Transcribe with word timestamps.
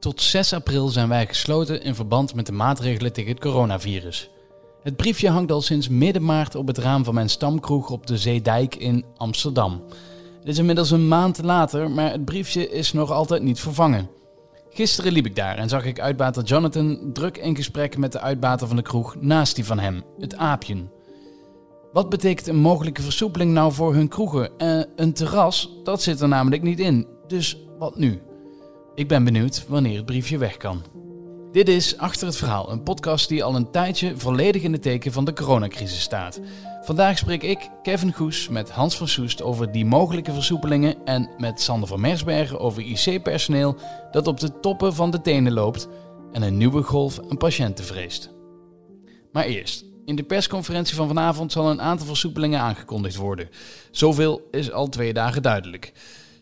Tot 0.00 0.22
6 0.22 0.52
april 0.52 0.88
zijn 0.88 1.08
wij 1.08 1.26
gesloten 1.26 1.82
in 1.82 1.94
verband 1.94 2.34
met 2.34 2.46
de 2.46 2.52
maatregelen 2.52 3.12
tegen 3.12 3.30
het 3.30 3.40
coronavirus. 3.40 4.30
Het 4.82 4.96
briefje 4.96 5.30
hangt 5.30 5.52
al 5.52 5.60
sinds 5.60 5.88
midden 5.88 6.24
maart 6.24 6.54
op 6.54 6.66
het 6.66 6.78
raam 6.78 7.04
van 7.04 7.14
mijn 7.14 7.28
stamkroeg 7.28 7.90
op 7.90 8.06
de 8.06 8.18
Zeedijk 8.18 8.74
in 8.74 9.04
Amsterdam. 9.16 9.82
Het 10.38 10.48
is 10.48 10.58
inmiddels 10.58 10.90
een 10.90 11.08
maand 11.08 11.42
later, 11.42 11.90
maar 11.90 12.10
het 12.10 12.24
briefje 12.24 12.70
is 12.70 12.92
nog 12.92 13.10
altijd 13.10 13.42
niet 13.42 13.60
vervangen. 13.60 14.10
Gisteren 14.70 15.12
liep 15.12 15.26
ik 15.26 15.36
daar 15.36 15.56
en 15.56 15.68
zag 15.68 15.84
ik 15.84 16.00
uitbater 16.00 16.42
Jonathan 16.42 17.10
druk 17.12 17.36
in 17.36 17.56
gesprek 17.56 17.96
met 17.96 18.12
de 18.12 18.20
uitbater 18.20 18.66
van 18.66 18.76
de 18.76 18.82
kroeg 18.82 19.16
naast 19.20 19.54
die 19.54 19.64
van 19.64 19.78
hem, 19.78 20.02
het 20.18 20.36
aapjen. 20.36 20.90
Wat 21.92 22.08
betekent 22.08 22.46
een 22.46 22.56
mogelijke 22.56 23.02
versoepeling 23.02 23.52
nou 23.52 23.72
voor 23.72 23.94
hun 23.94 24.08
kroegen? 24.08 24.58
Eh, 24.58 24.82
een 24.96 25.12
terras, 25.12 25.70
dat 25.84 26.02
zit 26.02 26.20
er 26.20 26.28
namelijk 26.28 26.62
niet 26.62 26.80
in. 26.80 27.06
Dus 27.26 27.58
wat 27.78 27.96
nu? 27.96 28.20
Ik 28.94 29.08
ben 29.08 29.24
benieuwd 29.24 29.64
wanneer 29.68 29.96
het 29.96 30.06
briefje 30.06 30.38
weg 30.38 30.56
kan. 30.56 30.82
Dit 31.52 31.68
is 31.68 31.98
Achter 31.98 32.26
het 32.26 32.36
Verhaal, 32.36 32.70
een 32.70 32.82
podcast 32.82 33.28
die 33.28 33.44
al 33.44 33.54
een 33.54 33.70
tijdje 33.70 34.16
volledig 34.16 34.62
in 34.62 34.72
het 34.72 34.82
teken 34.82 35.12
van 35.12 35.24
de 35.24 35.32
coronacrisis 35.32 36.00
staat. 36.00 36.40
Vandaag 36.82 37.18
spreek 37.18 37.42
ik, 37.42 37.70
Kevin 37.82 38.12
Goes, 38.12 38.48
met 38.48 38.70
Hans 38.70 38.96
van 38.96 39.08
Soest 39.08 39.42
over 39.42 39.72
die 39.72 39.84
mogelijke 39.84 40.32
versoepelingen 40.32 41.04
en 41.04 41.30
met 41.38 41.60
Sander 41.60 41.88
van 41.88 42.00
Mersbergen 42.00 42.60
over 42.60 42.82
IC-personeel 42.82 43.76
dat 44.10 44.26
op 44.26 44.40
de 44.40 44.60
toppen 44.60 44.94
van 44.94 45.10
de 45.10 45.20
tenen 45.20 45.52
loopt 45.52 45.88
en 46.32 46.42
een 46.42 46.56
nieuwe 46.56 46.82
golf 46.82 47.20
aan 47.30 47.36
patiënten 47.36 47.84
vreest. 47.84 48.30
Maar 49.32 49.44
eerst, 49.44 49.84
in 50.04 50.16
de 50.16 50.22
persconferentie 50.22 50.96
van 50.96 51.08
vanavond 51.08 51.52
zal 51.52 51.70
een 51.70 51.80
aantal 51.80 52.06
versoepelingen 52.06 52.60
aangekondigd 52.60 53.16
worden. 53.16 53.48
Zoveel 53.90 54.48
is 54.50 54.72
al 54.72 54.88
twee 54.88 55.12
dagen 55.12 55.42
duidelijk. 55.42 55.92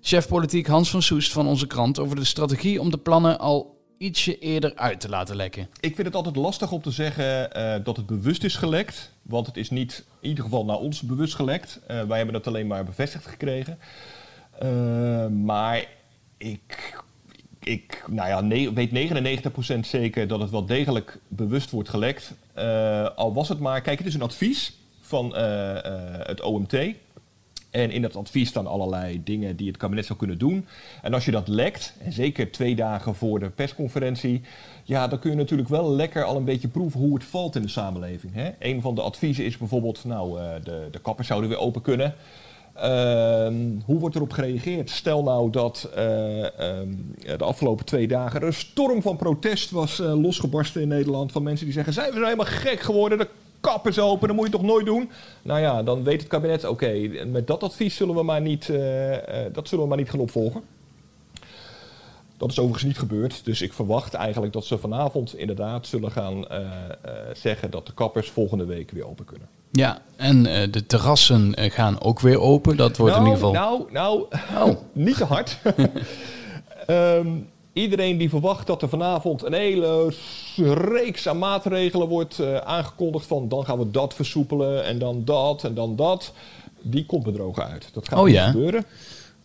Chef 0.09 0.29
politiek 0.29 0.67
Hans 0.67 0.91
van 0.91 1.03
Soest 1.03 1.33
van 1.33 1.47
onze 1.47 1.67
krant 1.67 1.99
over 1.99 2.17
de 2.17 2.25
strategie 2.25 2.81
om 2.81 2.91
de 2.91 2.99
plannen 2.99 3.39
al 3.39 3.77
ietsje 3.99 4.39
eerder 4.39 4.75
uit 4.75 5.01
te 5.01 5.09
laten 5.09 5.37
lekken. 5.37 5.69
Ik 5.81 5.95
vind 5.95 6.07
het 6.07 6.17
altijd 6.17 6.37
lastig 6.37 6.73
om 6.73 6.83
te 6.83 6.91
zeggen 6.91 7.51
uh, 7.57 7.85
dat 7.85 7.97
het 7.97 8.07
bewust 8.07 8.45
is 8.45 8.57
gelekt. 8.57 9.13
Want 9.23 9.47
het 9.47 9.57
is 9.57 9.71
niet 9.71 10.05
in 10.21 10.29
ieder 10.29 10.45
geval 10.45 10.65
naar 10.65 10.77
ons 10.77 11.03
bewust 11.03 11.35
gelekt. 11.35 11.81
Uh, 11.91 12.03
wij 12.03 12.17
hebben 12.17 12.35
het 12.35 12.47
alleen 12.47 12.67
maar 12.67 12.85
bevestigd 12.85 13.27
gekregen. 13.27 13.79
Uh, 14.63 15.27
maar 15.27 15.87
ik, 16.37 17.03
ik 17.61 18.05
nou 18.07 18.29
ja, 18.29 18.73
weet 18.73 19.11
99% 19.77 19.79
zeker 19.81 20.29
dat 20.29 20.41
het 20.41 20.51
wel 20.51 20.67
degelijk 20.67 21.19
bewust 21.29 21.71
wordt 21.71 21.89
gelekt. 21.89 22.35
al 23.17 23.35
was 23.35 23.49
het 23.49 23.59
maar, 23.59 23.81
kijk, 23.81 23.99
het 23.99 24.07
is 24.07 24.15
een 24.15 24.23
advies 24.23 24.73
van 25.01 25.35
het 26.27 26.41
OMT. 26.41 26.77
En 27.71 27.91
in 27.91 28.03
dat 28.03 28.17
advies 28.17 28.49
staan 28.49 28.67
allerlei 28.67 29.21
dingen 29.25 29.57
die 29.57 29.67
het 29.67 29.77
kabinet 29.77 30.07
zou 30.07 30.19
kunnen 30.19 30.39
doen. 30.39 30.67
En 31.03 31.15
als 31.15 31.25
je 31.25 31.31
dat 31.31 31.49
lekt, 31.49 31.93
en 31.99 32.13
zeker 32.13 32.51
twee 32.51 32.77
dagen 32.77 33.15
voor 33.15 33.39
de 33.39 33.51
persconferentie, 33.51 34.43
ja, 34.85 35.09
dan 35.09 35.19
kun 35.19 35.31
je 35.31 35.37
natuurlijk 35.37 35.69
wel 35.69 35.91
lekker 35.91 36.25
al 36.25 36.37
een 36.37 36.45
beetje 36.45 36.69
proeven 36.69 37.01
hoe 37.01 37.15
het 37.15 37.25
valt 37.25 37.57
in 37.57 37.63
de 37.63 37.69
samenleving. 37.69 38.35
Hè? 38.35 38.51
Een 38.59 38.81
van 38.81 38.95
de 38.95 39.03
adviezen 39.03 39.45
is 39.45 39.57
bijvoorbeeld, 39.57 40.05
nou, 40.05 40.41
uh, 40.41 40.49
de, 40.65 40.89
de 40.91 40.99
kappers 40.99 41.27
zouden 41.29 41.51
weer 41.51 41.59
open 41.59 41.83
kunnen. 41.83 42.15
Uh, 42.77 42.85
hoe 43.85 43.99
wordt 43.99 44.15
erop 44.17 44.33
gereageerd? 44.33 44.91
Stel 44.91 45.23
nou 45.23 45.51
dat 45.51 45.89
uh, 45.91 45.95
de 45.97 47.45
afgelopen 47.45 47.85
twee 47.85 48.09
dagen 48.09 48.41
er 48.41 48.47
een 48.47 48.53
storm 48.53 49.03
van 49.03 49.17
protest 49.17 49.71
was 49.71 50.01
uh, 50.01 50.23
losgebarsten 50.23 50.83
in 50.83 50.89
Nederland. 50.89 51.33
Van 51.33 51.43
mensen 51.43 51.65
die 51.65 51.75
zeggen: 51.75 51.93
zijn 51.93 52.07
we 52.07 52.13
zijn 52.13 52.25
helemaal 52.25 52.47
gek 52.47 52.81
geworden? 52.81 53.19
De 53.19 53.29
kappers 53.61 53.99
open, 53.99 54.29
dat 54.29 54.37
moet 54.37 54.47
je 54.47 54.53
toch 54.53 54.63
nooit 54.63 54.87
doen? 54.87 55.11
Nou 55.43 55.61
ja, 55.61 55.83
dan 55.83 56.05
weet 56.05 56.21
het 56.21 56.31
kabinet: 56.31 56.65
oké, 56.65 56.85
okay, 56.85 57.25
met 57.25 57.47
dat 57.47 57.63
advies 57.63 57.97
zullen 57.97 58.15
we 58.15 58.23
maar 58.23 58.41
niet, 58.41 58.67
dat 59.53 59.69
zullen 59.69 59.85
we 59.85 59.89
maar 59.89 59.99
niet 59.99 60.11
gaan 60.11 60.21
opvolgen. 60.21 60.63
Dat 62.39 62.51
is 62.51 62.59
overigens 62.59 62.85
niet 62.85 62.99
gebeurd. 62.99 63.45
Dus 63.45 63.63
ik 63.63 63.73
verwacht 63.73 64.15
eigenlijk 64.15 64.53
dat 64.53 64.65
ze 64.65 64.79
vanavond 64.79 65.37
inderdaad 65.37 65.87
zullen 65.87 66.11
gaan 66.11 66.37
uh, 66.37 66.59
uh, 66.59 67.13
zeggen 67.33 67.71
dat 67.71 67.87
de 67.87 67.93
kappers 67.93 68.31
volgende 68.31 68.65
week 68.65 68.91
weer 68.91 69.07
open 69.07 69.25
kunnen. 69.25 69.49
Ja, 69.71 69.99
en 70.17 70.47
uh, 70.47 70.73
de 70.73 70.87
terrassen 70.87 71.55
gaan 71.57 72.01
ook 72.01 72.21
weer 72.21 72.41
open. 72.41 72.77
Dat 72.77 72.97
wordt 72.97 73.15
nou, 73.15 73.27
in 73.27 73.33
ieder 73.33 73.49
geval. 73.49 73.63
Nou, 73.63 73.93
nou, 73.93 74.27
oh. 74.55 74.77
niet 75.07 75.17
te 75.17 75.25
hard. 75.25 75.59
um, 76.87 77.49
iedereen 77.79 78.19
die 78.19 78.29
verwacht 78.29 78.67
dat 78.67 78.83
er 78.83 78.89
vanavond 78.89 79.45
een 79.45 79.53
hele 79.53 80.13
reeks 80.75 81.29
aan 81.29 81.39
maatregelen 81.39 82.09
wordt 82.09 82.41
aangekondigd 82.65 83.27
van 83.27 83.49
dan 83.49 83.65
gaan 83.65 83.79
we 83.79 83.91
dat 83.91 84.15
versoepelen 84.15 84.85
en 84.85 84.99
dan 84.99 85.25
dat 85.25 85.65
en 85.65 85.75
dan 85.75 85.97
dat. 85.97 86.33
Die 86.83 87.07
komt 87.07 87.25
bedrogen 87.25 87.67
uit. 87.67 87.89
Dat 87.93 88.09
gaat 88.09 88.19
oh, 88.19 88.25
niet 88.25 88.35
ja? 88.35 88.51
gebeuren. 88.51 88.85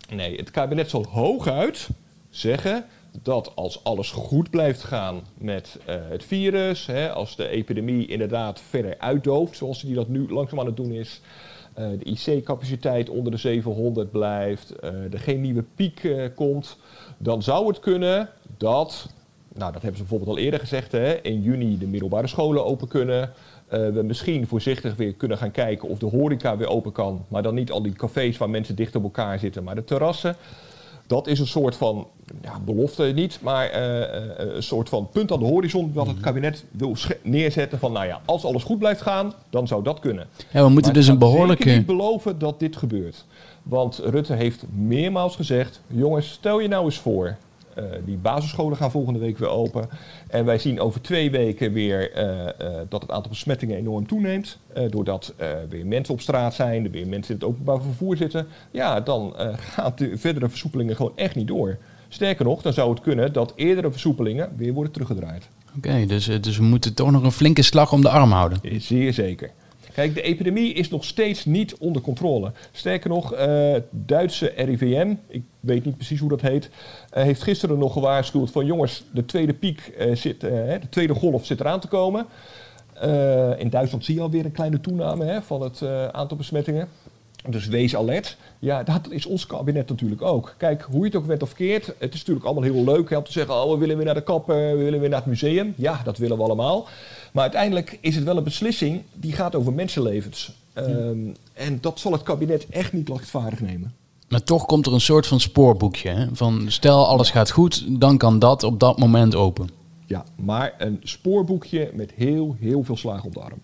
Nee, 0.10 0.38
het 0.38 0.52
kabinet 0.52 0.90
zal 0.90 1.06
hooguit 1.10 1.88
zeggen 2.30 2.86
dat 3.22 3.52
als 3.56 3.84
alles 3.84 4.12
goed 4.12 4.50
blijft 4.50 4.84
gaan 4.84 5.22
met 5.34 5.80
uh, 5.90 5.96
het 6.10 6.24
virus, 6.24 6.86
hè, 6.86 7.12
als 7.12 7.36
de 7.36 7.48
epidemie 7.48 8.08
inderdaad 8.08 8.62
verder 8.70 8.96
uitdooft, 8.98 9.58
zoals 9.58 9.82
die 9.82 9.96
dat 9.96 10.08
nu 10.08 10.30
langzaam 10.30 10.60
aan 10.60 10.66
het 10.66 10.78
doen 10.78 10.92
is, 10.92 11.22
de 11.76 12.04
IC-capaciteit 12.04 13.10
onder 13.10 13.32
de 13.32 13.38
700 13.38 14.12
blijft, 14.12 14.74
uh, 14.84 15.14
er 15.14 15.20
geen 15.20 15.42
nieuwe 15.42 15.64
piek 15.76 16.16
komt, 16.36 16.78
dan 17.18 17.44
zou 17.44 17.68
het 17.68 17.80
kunnen 17.80 18.30
dat, 18.58 19.10
nou 19.54 19.72
dat 19.72 19.82
hebben 19.82 20.00
ze 20.00 20.08
bijvoorbeeld 20.08 20.38
al 20.38 20.44
eerder 20.44 20.60
gezegd, 20.60 20.92
hè, 20.92 21.22
in 21.22 21.42
juni 21.42 21.78
de 21.78 21.88
middelbare 21.88 22.28
scholen 22.28 22.66
open 22.66 22.88
kunnen. 22.88 23.32
we 23.68 24.02
misschien 24.04 24.48
voorzichtig 24.48 24.96
weer 24.96 25.14
kunnen 25.14 25.38
gaan 25.38 25.52
kijken 25.52 25.90
of 25.90 26.00
de 26.00 26.06
horeca 26.06 26.58
weer 26.58 26.68
open 26.68 26.92
kan, 26.92 27.26
maar 27.28 27.44
dan 27.44 27.56
niet 27.56 27.72
al 27.72 27.82
die 27.82 27.94
cafés 27.94 28.38
waar 28.38 28.50
mensen 28.50 28.76
dicht 28.76 28.96
op 28.96 29.04
elkaar 29.04 29.40
zitten, 29.40 29.64
maar 29.64 29.76
de 29.76 29.84
terrassen. 29.84 30.36
Dat 31.08 31.28
is 31.28 31.40
een 31.40 31.48
soort 31.48 31.76
van, 31.76 32.08
ja, 32.44 32.60
belofte 32.66 33.04
niet, 33.04 33.40
maar 33.42 33.72
uh, 33.72 34.00
uh, 34.00 34.56
een 34.56 34.64
soort 34.64 34.90
van 34.90 35.10
punt 35.12 35.32
aan 35.32 35.40
de 35.40 35.46
horizon 35.46 35.94
wat 35.94 36.08
het 36.08 36.20
kabinet 36.20 36.66
wil 36.72 36.96
neerzetten 37.22 37.80
van, 37.80 37.92
nou 37.92 38.06
ja, 38.06 38.22
als 38.26 38.46
alles 38.46 38.64
goed 38.64 38.80
blijft 38.80 39.02
gaan, 39.02 39.34
dan 39.50 39.68
zou 39.68 39.84
dat 39.84 40.00
kunnen. 40.00 40.28
Ja, 40.52 40.64
we 40.64 40.70
moeten 40.70 40.84
maar 40.84 40.94
dus 40.94 41.08
een 41.08 41.18
behoorlijke... 41.18 41.70
Ik 41.70 41.78
niet 41.78 41.86
beloven 41.86 42.40
dat 42.40 42.60
dit 42.60 42.76
gebeurt. 42.76 43.26
Want 43.64 43.98
Rutte 43.98 44.34
heeft 44.34 44.64
meermaals 44.74 45.36
gezegd, 45.36 45.82
jongens, 45.88 46.32
stel 46.32 46.60
je 46.60 46.68
nou 46.68 46.86
eens 46.86 47.00
voor, 47.00 47.38
uh, 47.78 47.84
die 48.06 48.18
basisscholen 48.18 48.78
gaan 48.78 48.92
volgende 48.92 49.20
week 49.20 49.38
weer 49.38 49.50
open. 49.50 49.90
En 50.28 50.46
wij 50.46 50.58
zien 50.58 50.80
over 50.80 51.02
twee 51.02 51.32
weken 51.32 51.74
weer 51.74 52.18
uh, 52.18 52.44
uh, 52.44 52.80
dat 52.90 53.02
het 53.02 53.12
aantal 53.12 53.32
besmettingen 53.32 53.78
enorm 53.78 54.08
toeneemt. 54.08 54.58
doordat 54.90 55.34
weer 55.70 55.86
mensen 55.86 56.14
op 56.14 56.22
straat 56.22 56.54
zijn, 56.54 56.86
er 56.86 56.92
weer 56.92 57.08
mensen 57.08 57.34
in 57.34 57.40
het 57.40 57.50
openbaar 57.50 57.82
vervoer 57.82 58.18
zitten. 58.18 58.48
Ja, 58.72 59.02
dan 59.02 59.34
gaan 59.74 59.94
de 59.96 60.18
verdere 60.18 60.50
versoepelingen 60.50 60.96
gewoon 60.96 61.14
echt 61.16 61.36
niet 61.36 61.48
door. 61.48 61.78
Sterker 62.14 62.46
nog, 62.46 62.62
dan 62.62 62.74
zou 62.74 62.90
het 62.90 63.02
kunnen 63.02 63.34
dat 63.34 63.54
eerdere 63.56 63.92
versoepelingen 63.92 64.50
weer 64.58 64.74
worden 64.74 64.94
teruggedraaid. 64.94 65.48
Oké, 65.78 65.88
okay, 65.88 66.06
dus, 66.06 66.26
dus 66.26 66.58
we 66.58 66.64
moeten 66.64 66.94
toch 66.94 67.12
nog 67.12 67.24
een 67.24 67.32
flinke 67.32 67.62
slag 67.62 67.92
om 67.92 68.02
de 68.02 68.10
arm 68.10 68.32
houden. 68.32 68.60
Zeer 68.78 69.14
zeker. 69.14 69.52
Kijk, 69.94 70.14
de 70.14 70.22
epidemie 70.22 70.74
is 70.74 70.90
nog 70.90 71.04
steeds 71.04 71.46
niet 71.46 71.76
onder 71.78 72.02
controle. 72.02 72.52
Sterker 72.72 73.10
nog, 73.10 73.36
uh, 73.36 73.76
Duitse 73.90 74.54
RIVM, 74.56 75.14
ik 75.28 75.44
weet 75.60 75.86
niet 75.86 75.96
precies 75.96 76.20
hoe 76.20 76.30
dat 76.30 76.42
heet, 76.42 76.70
uh, 77.18 77.24
heeft 77.24 77.42
gisteren 77.42 77.78
nog 77.78 77.94
gewaarschuwd 77.94 78.52
van 78.52 78.66
jongens, 78.66 79.04
de 79.12 79.26
tweede 79.26 79.54
piek 79.54 79.94
uh, 80.00 80.16
zit, 80.16 80.42
de 80.42 80.80
tweede 80.90 81.14
golf 81.14 81.46
zit 81.46 81.60
eraan 81.60 81.80
te 81.80 81.88
komen. 81.88 82.26
in 83.58 83.70
Duitsland 83.70 84.06
zie 84.06 84.16
je 84.16 84.22
alweer 84.22 84.46
een 84.46 84.52
kleine 84.52 84.80
toename 84.80 85.26
hè, 85.26 85.42
van 85.42 85.62
het 85.62 85.84
aantal 86.12 86.38
besmettingen. 86.38 86.88
Dus 87.50 87.68
wees 87.68 87.96
alert. 87.96 88.38
Ja, 88.60 88.84
dat 88.84 89.02
is 89.10 89.26
ons 89.26 89.46
kabinet 89.46 89.90
natuurlijk 89.90 90.22
ook. 90.22 90.56
Kijk, 90.58 90.82
hoe 90.82 91.00
je 91.00 91.06
het 91.06 91.16
ook 91.16 91.26
bent 91.26 91.42
of 91.42 91.54
keert. 91.54 91.86
Het 91.86 92.14
is 92.14 92.20
natuurlijk 92.20 92.46
allemaal 92.46 92.64
heel 92.64 92.84
leuk 92.84 93.10
hè, 93.10 93.18
om 93.18 93.24
te 93.24 93.32
zeggen... 93.32 93.64
oh, 93.64 93.72
we 93.72 93.78
willen 93.78 93.96
weer 93.96 94.06
naar 94.06 94.14
de 94.14 94.24
kapper, 94.24 94.78
we 94.78 94.84
willen 94.84 95.00
weer 95.00 95.10
naar 95.10 95.20
het 95.20 95.28
museum. 95.28 95.74
Ja, 95.78 96.02
dat 96.04 96.18
willen 96.18 96.38
we 96.38 96.44
allemaal. 96.44 96.88
Maar 97.32 97.44
uiteindelijk 97.44 97.98
is 98.02 98.16
het 98.16 98.24
wel 98.24 98.38
een 98.38 98.44
beslissing 98.44 99.02
die 99.14 99.34
gaat 99.34 99.56
over 99.56 99.74
mensenlevens. 99.74 100.52
Ja. 100.76 100.82
Um, 100.82 101.36
en 101.54 101.78
dat 101.82 102.00
zal 102.00 102.12
het 102.12 102.24
kabinet 102.24 102.68
echt 102.70 102.94
niet 102.94 103.10
lichtvaardig 103.10 103.62
nemen. 103.62 103.94
Maar 104.28 104.44
toch 104.44 104.66
komt 104.66 104.86
er 104.86 104.94
een 104.94 105.02
soort 105.02 105.28
van 105.28 105.40
spoorboekje. 105.40 106.10
Hè? 106.10 106.26
Van 106.32 106.66
stel 106.68 107.08
alles 107.08 107.30
gaat 107.30 107.52
goed, 107.52 108.00
dan 108.00 108.18
kan 108.18 108.40
dat 108.40 108.64
op 108.64 108.80
dat 108.80 108.98
moment 108.98 109.36
open. 109.36 109.70
Ja, 110.06 110.26
maar 110.36 110.74
een 110.78 111.00
spoorboekje 111.04 111.92
met 111.94 112.12
heel, 112.16 112.56
heel 112.60 112.84
veel 112.84 112.98
slagen 112.98 113.26
op 113.26 113.34
de 113.34 113.40
arm. 113.40 113.60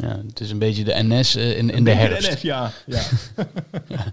Ja, 0.00 0.20
het 0.26 0.40
is 0.40 0.50
een 0.50 0.58
beetje 0.58 0.84
de 0.84 0.94
NS 0.96 1.36
uh, 1.36 1.58
in, 1.58 1.70
in 1.70 1.84
de 1.84 1.90
herfst. 1.90 2.34
NS, 2.34 2.40
ja. 2.40 2.70
ja. 2.86 3.02
ja. 3.86 4.04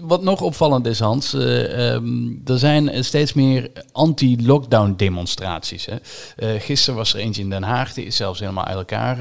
Wat 0.00 0.22
nog 0.22 0.40
opvallend 0.40 0.86
is, 0.86 0.98
Hans, 0.98 1.34
uh, 1.34 1.92
um, 1.92 2.42
er 2.44 2.58
zijn 2.58 3.04
steeds 3.04 3.32
meer 3.32 3.70
anti-lockdown 3.92 4.94
demonstraties. 4.96 5.86
Hè? 5.86 5.96
Uh, 6.36 6.60
gisteren 6.60 6.96
was 6.96 7.14
er 7.14 7.20
eentje 7.20 7.42
in 7.42 7.50
Den 7.50 7.62
Haag, 7.62 7.92
die 7.92 8.04
is 8.04 8.16
zelfs 8.16 8.40
helemaal 8.40 8.64
uit 8.64 8.76
elkaar, 8.76 9.18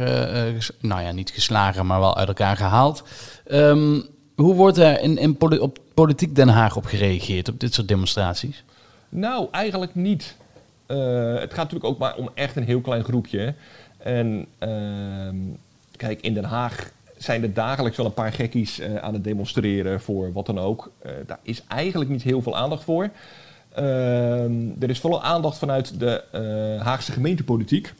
nou 0.79 1.01
ja, 1.01 1.11
niet 1.11 1.29
geslagen, 1.29 1.85
maar 1.85 1.99
wel 1.99 2.17
uit 2.17 2.27
elkaar 2.27 2.57
gehaald. 2.57 3.03
Um, 3.47 4.05
hoe 4.35 4.55
wordt 4.55 4.77
er 4.77 5.01
in, 5.01 5.17
in 5.17 5.38
poli 5.38 5.57
op 5.57 5.77
politiek 5.93 6.35
Den 6.35 6.47
Haag 6.47 6.75
op 6.75 6.85
gereageerd, 6.85 7.49
op 7.49 7.59
dit 7.59 7.73
soort 7.73 7.88
demonstraties? 7.88 8.63
Nou, 9.09 9.47
eigenlijk 9.51 9.95
niet. 9.95 10.35
het 10.88 11.53
gaat 11.53 11.55
natuurlijk 11.55 11.85
ook 11.85 11.97
maar 11.97 12.15
om 12.15 12.29
echt 12.33 12.55
een 12.55 12.63
heel 12.63 12.81
klein 12.81 13.03
groepje. 13.03 13.53
En 14.05 14.45
ehm, 14.57 15.35
kijk, 15.97 16.21
in 16.21 16.33
Den 16.33 16.44
Haag 16.44 16.92
zijn 17.18 17.44
er 17.44 17.53
dagelijks 17.53 17.97
wel 17.97 18.06
een 18.06 18.13
paar 18.13 18.33
gekkies 18.33 18.80
uh, 18.80 18.95
aan 18.95 19.13
het 19.13 19.24
demonstreren 19.24 20.01
voor 20.01 20.33
wat 20.33 20.45
dan 20.45 20.59
ook. 20.59 20.92
Uh, 21.06 21.12
daar 21.25 21.39
is 21.42 21.63
eigenlijk 21.68 22.09
niet 22.09 22.24
heel 22.24 22.42
veel 22.42 22.57
aandacht 22.57 22.83
voor. 22.83 23.09
Ehm, 23.75 24.53
er 24.80 24.89
is 24.89 25.00
vooral 25.00 25.24
aandacht 25.24 25.57
vanuit 25.57 26.00
de 26.00 26.24
uh, 26.36 26.86
Haagse 26.86 27.12
gemeentepolitiek. 27.12 27.94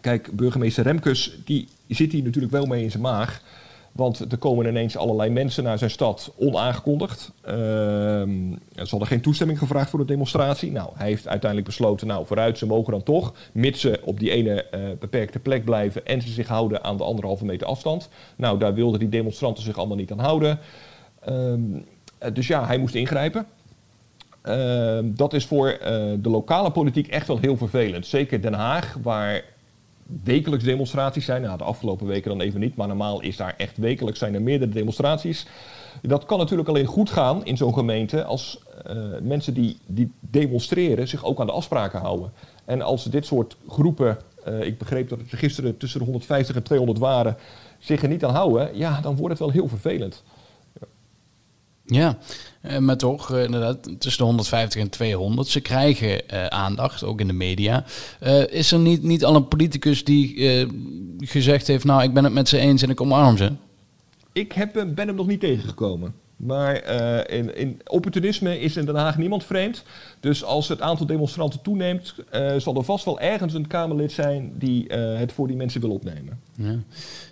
Kijk, 0.00 0.36
burgemeester 0.36 0.84
Remkes, 0.84 1.38
die 1.44 1.68
zit 1.88 2.12
hier 2.12 2.22
natuurlijk 2.22 2.52
wel 2.52 2.66
mee 2.66 2.82
in 2.82 2.90
zijn 2.90 3.02
maag. 3.02 3.42
Want 3.92 4.32
er 4.32 4.38
komen 4.38 4.66
ineens 4.66 4.96
allerlei 4.96 5.30
mensen 5.30 5.64
naar 5.64 5.78
zijn 5.78 5.90
stad 5.90 6.32
onaangekondigd. 6.36 7.32
Uh, 7.44 7.52
ze 7.52 8.90
hadden 8.90 9.08
geen 9.08 9.20
toestemming 9.20 9.58
gevraagd 9.58 9.90
voor 9.90 9.98
de 9.98 10.04
demonstratie. 10.04 10.72
Nou, 10.72 10.90
hij 10.94 11.06
heeft 11.06 11.28
uiteindelijk 11.28 11.70
besloten, 11.70 12.06
nou 12.06 12.26
vooruit, 12.26 12.58
ze 12.58 12.66
mogen 12.66 12.92
dan 12.92 13.02
toch. 13.02 13.34
Mits 13.52 13.80
ze 13.80 14.00
op 14.04 14.18
die 14.18 14.30
ene 14.30 14.66
uh, 14.74 14.80
beperkte 14.98 15.38
plek 15.38 15.64
blijven 15.64 16.06
en 16.06 16.22
ze 16.22 16.28
zich 16.28 16.48
houden 16.48 16.84
aan 16.84 16.96
de 16.96 17.04
anderhalve 17.04 17.44
meter 17.44 17.66
afstand. 17.66 18.08
Nou, 18.36 18.58
daar 18.58 18.74
wilden 18.74 19.00
die 19.00 19.08
demonstranten 19.08 19.62
zich 19.64 19.78
allemaal 19.78 19.96
niet 19.96 20.12
aan 20.12 20.18
houden. 20.18 20.58
Uh, 21.28 21.54
dus 22.32 22.46
ja, 22.46 22.66
hij 22.66 22.78
moest 22.78 22.94
ingrijpen. 22.94 23.46
Ehm, 24.42 25.04
dat 25.14 25.32
is 25.32 25.46
voor 25.46 25.68
eh, 25.68 25.92
de 26.18 26.28
lokale 26.28 26.70
politiek 26.70 27.08
echt 27.08 27.26
wel 27.26 27.38
heel 27.38 27.56
vervelend. 27.56 28.06
Zeker 28.06 28.42
Den 28.42 28.54
Haag, 28.54 28.96
waar 29.02 29.42
wekelijks 30.24 30.64
demonstraties 30.64 31.24
zijn. 31.24 31.42
Nou, 31.42 31.58
de 31.58 31.64
afgelopen 31.64 32.06
weken 32.06 32.30
dan 32.30 32.40
even 32.40 32.60
niet, 32.60 32.76
maar 32.76 32.88
normaal 32.88 33.20
is 33.20 33.36
daar 33.36 33.54
echt 33.56 33.76
wekelijks 33.76 34.18
zijn 34.18 34.34
er 34.34 34.42
meerdere 34.42 34.70
demonstraties. 34.70 35.46
Dat 36.02 36.24
kan 36.24 36.38
natuurlijk 36.38 36.68
alleen 36.68 36.86
goed 36.86 37.10
gaan 37.10 37.44
in 37.44 37.56
zo'n 37.56 37.74
gemeente 37.74 38.24
als 38.24 38.62
uh, 38.86 38.96
mensen 39.22 39.54
die, 39.54 39.78
die 39.86 40.12
demonstreren 40.20 41.08
zich 41.08 41.24
ook 41.24 41.40
aan 41.40 41.46
de 41.46 41.52
afspraken 41.52 42.00
houden. 42.00 42.32
En 42.64 42.82
als 42.82 43.04
dit 43.04 43.26
soort 43.26 43.56
groepen, 43.68 44.18
uh, 44.48 44.62
ik 44.62 44.78
begreep 44.78 45.08
dat 45.08 45.18
het 45.18 45.28
gisteren 45.28 45.76
tussen 45.76 45.98
de 45.98 46.04
150 46.04 46.56
en 46.56 46.62
200 46.62 46.98
waren, 46.98 47.36
zich 47.78 48.02
er 48.02 48.08
niet 48.08 48.24
aan 48.24 48.34
houden, 48.34 48.76
ja, 48.76 49.00
dan 49.00 49.16
wordt 49.16 49.30
het 49.30 49.38
wel 49.38 49.50
heel 49.50 49.68
vervelend. 49.68 50.22
Ja, 51.92 52.18
uh, 52.62 52.78
maar 52.78 52.96
toch, 52.96 53.32
uh, 53.32 53.44
inderdaad, 53.44 53.82
tussen 53.98 54.18
de 54.18 54.24
150 54.24 54.80
en 54.80 54.90
200. 54.90 55.48
Ze 55.48 55.60
krijgen 55.60 56.22
uh, 56.32 56.46
aandacht, 56.46 57.04
ook 57.04 57.20
in 57.20 57.26
de 57.26 57.32
media. 57.32 57.84
is 58.50 58.72
er 58.72 58.78
niet, 58.78 59.02
niet 59.02 59.24
al 59.24 59.34
een 59.34 59.48
politicus 59.48 60.04
die 60.04 60.68
gezegd 61.18 61.66
heeft... 61.66 61.84
nou, 61.84 62.02
ik 62.02 62.14
ben 62.14 62.24
het 62.24 62.32
met 62.32 62.48
ze 62.48 62.58
eens 62.58 62.82
en 62.82 62.90
ik 62.90 63.00
omarm 63.00 63.36
ze? 63.36 63.52
Ik 64.32 64.52
heb, 64.52 64.72
ben 64.72 65.06
hem 65.06 65.14
nog 65.14 65.26
niet 65.26 65.40
tegengekomen. 65.40 66.14
Maar 66.42 66.90
uh, 66.90 67.38
in, 67.38 67.56
in, 67.56 67.80
opportunisme 67.86 68.60
is 68.60 68.76
in 68.76 68.84
Den 68.84 68.96
Haag 68.96 69.18
niemand 69.18 69.44
vreemd. 69.44 69.82
Dus 70.20 70.44
als 70.44 70.68
het 70.68 70.80
aantal 70.80 71.06
demonstranten 71.06 71.62
toeneemt, 71.62 72.14
uh, 72.34 72.52
zal 72.56 72.76
er 72.76 72.84
vast 72.84 73.04
wel 73.04 73.20
ergens 73.20 73.54
een 73.54 73.66
Kamerlid 73.66 74.12
zijn 74.12 74.52
die 74.54 74.88
uh, 74.88 75.18
het 75.18 75.32
voor 75.32 75.46
die 75.46 75.56
mensen 75.56 75.80
wil 75.80 75.90
opnemen. 75.90 76.40
Ja. 76.54 76.74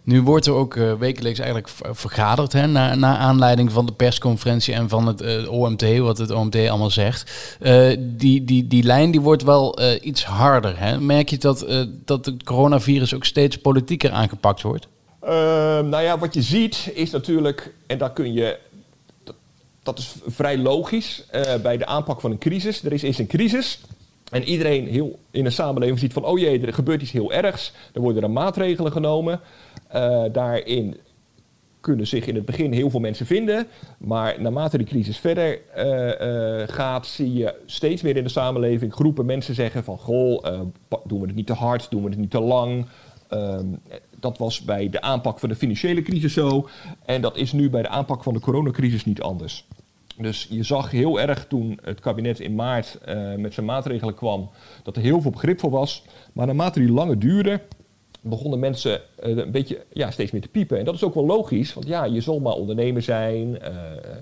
Nu 0.02 0.22
wordt 0.22 0.46
er 0.46 0.52
ook 0.52 0.74
wekelijks 0.98 1.38
eigenlijk 1.38 1.70
vergaderd, 1.90 2.52
hè, 2.52 2.66
na, 2.66 2.94
na, 2.94 3.16
aanleiding 3.16 3.72
van 3.72 3.86
de 3.86 3.92
persconferentie 3.92 4.74
en 4.74 4.88
van 4.88 5.06
het 5.06 5.48
OMT, 5.48 5.98
wat 5.98 6.18
het 6.18 6.30
OMT 6.30 6.56
allemaal 6.56 6.90
zegt. 6.90 7.58
die, 7.98 8.44
die, 8.44 8.66
die 8.66 8.82
lijn 8.82 9.10
die 9.10 9.20
wordt 9.20 9.42
wel 9.42 9.78
iets 10.00 10.24
harder. 10.24 10.78
Hè? 10.78 11.00
Merk 11.00 11.28
je 11.28 11.38
dat, 11.38 11.66
dat 12.04 12.26
het 12.26 12.42
coronavirus 12.42 13.14
ook 13.14 13.24
steeds 13.24 13.58
politieker 13.58 14.10
aangepakt 14.10 14.62
wordt? 14.62 14.88
Ehm, 15.20 15.88
nou 15.88 16.02
ja, 16.02 16.18
wat 16.18 16.34
je 16.34 16.42
ziet 16.42 16.90
is 16.94 17.10
natuurlijk, 17.10 17.74
en 17.86 17.98
daar 17.98 18.12
kun 18.12 18.32
je 18.32 18.58
dat 19.88 19.98
is 19.98 20.14
vrij 20.26 20.58
logisch 20.58 21.24
uh, 21.34 21.56
bij 21.62 21.76
de 21.76 21.86
aanpak 21.86 22.20
van 22.20 22.30
een 22.30 22.38
crisis. 22.38 22.84
Er 22.84 22.92
is 22.92 23.02
eens 23.02 23.18
een 23.18 23.26
crisis. 23.26 23.80
En 24.30 24.44
iedereen 24.44 24.86
heel 24.86 25.18
in 25.30 25.44
een 25.44 25.52
samenleving 25.52 25.98
ziet 25.98 26.12
van, 26.12 26.24
oh 26.24 26.38
jee, 26.38 26.60
er 26.60 26.74
gebeurt 26.74 27.02
iets 27.02 27.10
heel 27.10 27.32
ergs. 27.32 27.72
Er 27.94 28.00
worden 28.00 28.22
er 28.22 28.30
maatregelen 28.30 28.92
genomen. 28.92 29.40
Uh, 29.94 30.24
daarin 30.32 30.96
kunnen 31.80 32.06
zich 32.06 32.26
in 32.26 32.34
het 32.34 32.44
begin 32.44 32.72
heel 32.72 32.90
veel 32.90 33.00
mensen 33.00 33.26
vinden. 33.26 33.66
Maar 33.98 34.40
naarmate 34.40 34.78
de 34.78 34.84
crisis 34.84 35.18
verder 35.18 35.58
uh, 35.76 36.68
gaat, 36.74 37.06
zie 37.06 37.32
je 37.32 37.54
steeds 37.66 38.02
meer 38.02 38.16
in 38.16 38.24
de 38.24 38.28
samenleving 38.30 38.94
groepen 38.94 39.26
mensen 39.26 39.54
zeggen 39.54 39.84
van, 39.84 39.98
goh, 39.98 40.42
doen 41.04 41.20
we 41.20 41.26
het 41.26 41.36
niet 41.36 41.46
te 41.46 41.52
hard, 41.52 41.90
doen 41.90 42.02
we 42.02 42.08
het 42.08 42.18
niet 42.18 42.30
te 42.30 42.40
lang. 42.40 42.86
Um, 43.30 43.80
dat 44.20 44.38
was 44.38 44.60
bij 44.60 44.90
de 44.90 45.00
aanpak 45.00 45.38
van 45.38 45.48
de 45.48 45.54
financiële 45.54 46.02
crisis 46.02 46.32
zo. 46.32 46.68
En 47.04 47.20
dat 47.20 47.36
is 47.36 47.52
nu 47.52 47.70
bij 47.70 47.82
de 47.82 47.88
aanpak 47.88 48.22
van 48.22 48.34
de 48.34 48.40
coronacrisis 48.40 49.04
niet 49.04 49.20
anders. 49.20 49.66
Dus 50.20 50.46
je 50.50 50.62
zag 50.62 50.90
heel 50.90 51.20
erg 51.20 51.46
toen 51.46 51.78
het 51.82 52.00
kabinet 52.00 52.40
in 52.40 52.54
maart 52.54 52.98
uh, 53.08 53.34
met 53.34 53.54
zijn 53.54 53.66
maatregelen 53.66 54.14
kwam, 54.14 54.50
dat 54.82 54.96
er 54.96 55.02
heel 55.02 55.20
veel 55.20 55.30
begrip 55.30 55.60
voor 55.60 55.70
was. 55.70 56.04
Maar 56.32 56.46
naarmate 56.46 56.80
die 56.80 56.92
langer 56.92 57.18
duurde, 57.18 57.60
begonnen 58.20 58.58
mensen 58.58 59.00
uh, 59.24 59.36
een 59.36 59.50
beetje 59.50 59.84
ja, 59.92 60.10
steeds 60.10 60.30
meer 60.30 60.40
te 60.40 60.48
piepen. 60.48 60.78
En 60.78 60.84
dat 60.84 60.94
is 60.94 61.04
ook 61.04 61.14
wel 61.14 61.26
logisch, 61.26 61.74
want 61.74 61.86
ja, 61.86 62.04
je 62.04 62.20
zal 62.20 62.40
maar 62.40 62.52
ondernemer 62.52 63.02
zijn, 63.02 63.48
uh, 63.48 63.76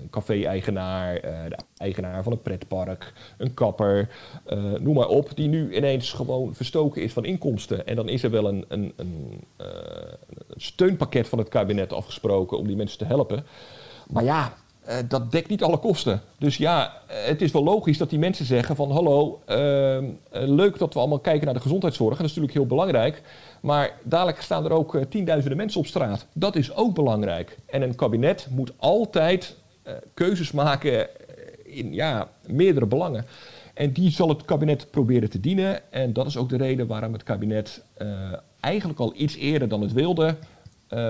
café-eigenaar, 0.09 1.21
de 1.21 1.57
eigenaar 1.77 2.23
van 2.23 2.31
een 2.31 2.41
pretpark, 2.41 3.13
een 3.37 3.53
kapper, 3.53 4.09
noem 4.79 4.95
maar 4.95 5.07
op, 5.07 5.31
die 5.35 5.47
nu 5.47 5.75
ineens 5.75 6.13
gewoon 6.13 6.55
verstoken 6.55 7.01
is 7.01 7.13
van 7.13 7.25
inkomsten. 7.25 7.87
En 7.87 7.95
dan 7.95 8.09
is 8.09 8.23
er 8.23 8.31
wel 8.31 8.47
een, 8.47 8.65
een, 8.67 8.93
een, 8.95 9.43
een 9.57 10.61
steunpakket 10.61 11.27
van 11.27 11.37
het 11.37 11.49
kabinet 11.49 11.93
afgesproken 11.93 12.57
om 12.57 12.67
die 12.67 12.75
mensen 12.75 12.97
te 12.97 13.05
helpen. 13.05 13.45
Maar 14.07 14.23
ja, 14.23 14.53
uh, 14.87 14.95
dat 15.07 15.31
dekt 15.31 15.49
niet 15.49 15.63
alle 15.63 15.77
kosten. 15.77 16.21
Dus 16.37 16.57
ja, 16.57 16.93
het 17.07 17.41
is 17.41 17.51
wel 17.51 17.63
logisch 17.63 17.97
dat 17.97 18.09
die 18.09 18.19
mensen 18.19 18.45
zeggen 18.45 18.75
van 18.75 18.91
hallo, 18.91 19.41
uh, 19.49 19.55
leuk 20.31 20.77
dat 20.77 20.93
we 20.93 20.99
allemaal 20.99 21.19
kijken 21.19 21.45
naar 21.45 21.53
de 21.53 21.61
gezondheidszorg. 21.61 22.09
Dat 22.17 22.25
is 22.25 22.27
natuurlijk 22.27 22.53
heel 22.53 22.65
belangrijk. 22.65 23.21
Maar 23.61 23.91
dadelijk 24.03 24.41
staan 24.41 24.65
er 24.65 24.71
ook 24.71 24.99
tienduizenden 25.09 25.57
mensen 25.57 25.79
op 25.79 25.85
straat. 25.85 26.25
Dat 26.33 26.55
is 26.55 26.75
ook 26.75 26.95
belangrijk. 26.95 27.57
En 27.65 27.81
een 27.81 27.95
kabinet 27.95 28.47
moet 28.51 28.71
altijd 28.77 29.55
keuzes 30.13 30.51
maken 30.51 31.07
in 31.63 31.93
ja, 31.93 32.29
meerdere 32.45 32.85
belangen. 32.85 33.25
En 33.73 33.91
die 33.91 34.11
zal 34.11 34.29
het 34.29 34.45
kabinet 34.45 34.91
proberen 34.91 35.29
te 35.29 35.39
dienen. 35.39 35.91
En 35.91 36.13
dat 36.13 36.25
is 36.27 36.37
ook 36.37 36.49
de 36.49 36.57
reden 36.57 36.87
waarom 36.87 37.13
het 37.13 37.23
kabinet 37.23 37.83
eigenlijk 38.59 38.99
al 38.99 39.13
iets 39.15 39.35
eerder 39.35 39.67
dan 39.67 39.81
het 39.81 39.93
wilde 39.93 40.35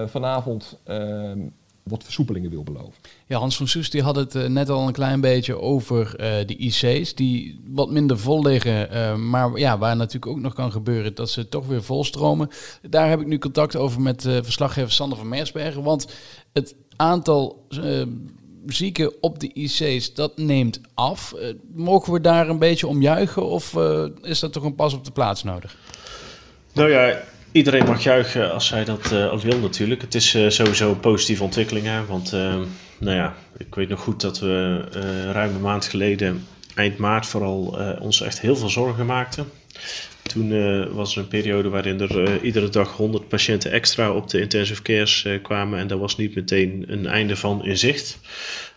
vanavond 0.08 0.78
ehm, 0.84 1.40
wat 1.88 2.04
versoepelingen 2.04 2.50
wil 2.50 2.64
beloven. 2.64 2.94
Ja, 3.28 3.40
Hans 3.40 3.58
van 3.58 3.68
Soes 3.68 3.90
die 3.90 4.02
had 4.02 4.16
het 4.16 4.36
uh, 4.36 4.46
net 4.46 4.70
al 4.70 4.88
een 4.88 4.94
klein 4.94 5.22
beetje 5.22 5.60
over 5.60 6.06
uh, 6.12 6.48
de 6.48 6.56
IC's 6.58 7.16
die 7.16 7.60
wat 7.68 7.92
minder 7.92 8.20
vol 8.20 8.44
liggen, 8.44 8.94
uh, 8.94 9.16
maar 9.16 9.58
ja, 9.58 9.78
waar 9.78 9.96
natuurlijk 9.96 10.32
ook 10.32 10.40
nog 10.40 10.54
kan 10.54 10.72
gebeuren 10.72 11.16
dat 11.16 11.30
ze 11.30 11.50
toch 11.50 11.68
weer 11.68 11.84
volstromen. 11.84 12.50
Daar 12.82 13.10
heb 13.10 13.20
ik 13.20 13.28
nu 13.28 13.38
contact 13.38 13.76
over 13.76 14.02
met 14.02 14.22
verslaggever 14.22 14.92
Sander 14.92 15.18
van 15.18 15.30
Meersbergen, 15.30 15.84
want 15.84 16.08
het 16.54 16.76
aantal 16.96 17.66
zieken 18.66 19.14
op 19.22 19.40
de 19.40 19.54
IC's 19.54 20.14
dat 20.14 20.38
neemt 20.38 20.82
af. 20.94 21.36
mogen 21.74 22.14
we 22.14 22.22
daar 22.22 22.50
een 22.50 22.60
beetje 22.60 22.88
om 22.88 23.02
juichen 23.02 23.46
of 23.46 23.76
is 24.22 24.40
dat 24.40 24.54
toch 24.54 24.64
een 24.64 24.76
pas 24.76 24.94
op 24.94 25.06
de 25.06 25.12
plaats 25.12 25.44
nodig? 25.44 25.76
Nou 26.74 26.90
ja, 26.90 27.20
Iedereen 27.58 27.86
mag 27.86 28.04
juichen 28.04 28.54
als 28.54 28.68
zij 28.68 28.84
dat 28.84 29.12
al 29.12 29.40
wil 29.40 29.60
natuurlijk. 29.60 30.02
Het 30.02 30.16
is 30.16 30.36
uh, 30.36 30.50
sowieso 30.50 30.90
een 30.90 31.00
positieve 31.00 31.44
ontwikkeling. 31.44 31.86
Hè? 31.86 32.06
Want 32.06 32.34
uh, 32.34 32.56
nou 32.98 33.16
ja, 33.16 33.36
ik 33.58 33.76
weet 33.76 33.90
nog 33.90 34.00
goed 34.00 34.22
dat 34.22 34.40
we 34.40 34.82
ruim 35.32 35.56
een 35.56 35.62
maand 35.62 35.86
geleden, 35.86 36.48
eind 36.76 36.98
maart 36.98 37.26
vooral, 37.26 37.78
ons 38.00 38.22
echt 38.22 38.42
heel 38.42 38.56
veel 38.56 38.70
zorgen 38.70 39.06
maakten. 39.06 39.50
Toen 40.22 40.50
was 40.94 41.16
er 41.16 41.22
een 41.22 41.28
periode 41.28 41.70
waarin 41.70 42.00
er 42.00 42.44
iedere 42.44 42.70
dag 42.70 42.92
100 42.92 43.28
patiënten 43.28 43.72
extra 43.72 44.12
op 44.12 44.30
de 44.30 44.40
intensive 44.40 44.82
cares 44.82 45.28
kwamen. 45.42 45.80
En 45.80 45.88
daar 45.88 45.98
was 45.98 46.18
niet 46.18 46.36
meteen 46.36 46.86
een 46.88 47.06
einde 47.06 47.36
van 47.36 47.66
in 47.66 47.78
zicht. 47.78 48.20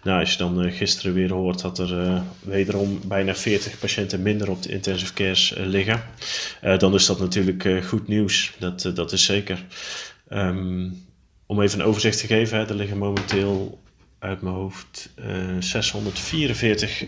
Nou, 0.03 0.21
als 0.21 0.33
je 0.33 0.39
dan 0.39 0.65
uh, 0.65 0.73
gisteren 0.73 1.13
weer 1.13 1.33
hoort 1.33 1.61
dat 1.61 1.79
er 1.79 2.03
uh, 2.03 2.21
wederom 2.41 3.01
bijna 3.05 3.35
40 3.35 3.79
patiënten 3.79 4.23
minder 4.23 4.51
op 4.51 4.63
de 4.63 4.69
intensive 4.69 5.13
cares 5.13 5.55
uh, 5.57 5.67
liggen, 5.67 6.03
dan 6.79 6.95
is 6.95 7.07
dat 7.07 7.21
natuurlijk 7.21 7.85
goed 7.85 8.09
nieuws. 8.09 8.53
Dat, 8.59 8.91
dat 8.95 9.13
is 9.13 9.25
zeker. 9.25 9.65
Um, 10.33 11.09
om 11.47 11.63
even 11.63 11.81
een 11.81 11.87
overzicht 11.87 12.19
te 12.19 12.27
geven, 12.27 12.69
er 12.69 12.75
liggen 12.75 12.99
momenteel 12.99 13.81
uit 14.19 14.43
mijn 14.43 14.55
hoofd 14.55 15.11
644 15.59 17.05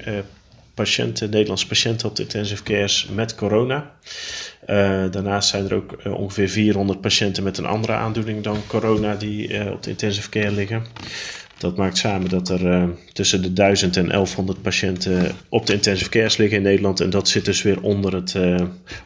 patiënten, 0.75 1.31
Nederlandse 1.31 1.67
patiënten 1.67 2.09
op 2.09 2.17
de 2.17 2.23
intensive 2.23 2.63
cares 2.63 3.09
met 3.15 3.35
corona. 3.35 3.95
daarnaast 5.11 5.49
zijn 5.49 5.65
er 5.65 5.75
ook 5.75 5.99
ongeveer 6.05 6.49
400 6.49 7.01
patiënten 7.01 7.43
met 7.43 7.59
een 7.59 7.67
andere 7.67 7.93
aandoening 7.93 8.43
dan 8.43 8.67
corona 8.67 9.15
die 9.15 9.73
op 9.73 9.83
de 9.83 9.91
intensive 9.91 10.29
care 10.29 10.51
liggen. 10.51 10.87
Dat 11.63 11.77
maakt 11.77 11.99
samen 11.99 12.29
dat 12.29 12.49
er 12.49 12.67
uh, 12.67 12.89
tussen 13.13 13.43
de 13.43 13.53
1000 13.53 13.97
en 13.97 14.09
1100 14.09 14.63
patiënten 14.63 15.33
op 15.49 15.67
de 15.67 15.73
intensive 15.73 16.11
cares 16.11 16.37
liggen 16.37 16.57
in 16.57 16.63
Nederland. 16.63 17.01
En 17.01 17.11
dat 17.11 17.29
zit 17.29 17.45
dus 17.45 17.63
weer 17.63 17.83
onder 17.83 18.15
het 18.15 18.35
uh, 18.35 18.61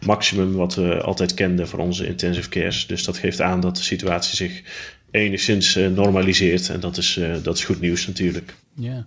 maximum 0.07 0.53
wat 0.53 0.75
we 0.75 1.01
altijd 1.01 1.35
kenden 1.35 1.69
voor 1.69 1.79
onze 1.79 2.07
intensive 2.07 2.49
cares. 2.49 2.87
Dus 2.87 3.05
dat 3.05 3.19
geeft 3.19 3.41
aan 3.41 3.61
dat 3.61 3.77
de 3.77 3.83
situatie 3.83 4.37
zich 4.37 4.63
enigszins 5.11 5.77
uh, 5.77 5.89
normaliseert. 5.89 6.69
En 6.69 6.81
dat 6.81 6.97
is, 6.97 7.21
dat 7.43 7.57
is 7.57 7.65
goed 7.65 7.81
nieuws 7.81 8.07
natuurlijk. 8.07 8.55
Ja. 8.75 9.07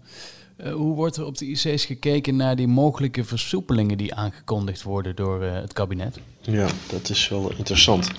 Hoe 0.63 0.95
wordt 0.95 1.17
er 1.17 1.25
op 1.25 1.37
de 1.37 1.45
IC's 1.45 1.85
gekeken 1.85 2.35
naar 2.35 2.55
die 2.55 2.67
mogelijke 2.67 3.23
versoepelingen 3.23 3.97
die 3.97 4.13
aangekondigd 4.13 4.83
worden 4.83 5.15
door 5.15 5.43
het 5.43 5.73
kabinet? 5.73 6.19
Ja, 6.41 6.67
dat 6.89 7.09
is 7.09 7.29
wel 7.29 7.51
interessant. 7.57 8.09